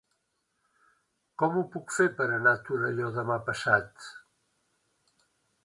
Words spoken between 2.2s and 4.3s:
per anar a Torelló demà passat?